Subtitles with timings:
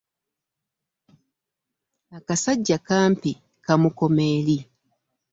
[2.17, 3.31] Akasajja kampi
[3.65, 4.57] kamukoma eri.